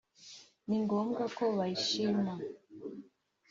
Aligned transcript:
ni 0.67 0.77
ngombwa 0.83 1.23
ko 1.35 1.43
bayishima 1.57 2.33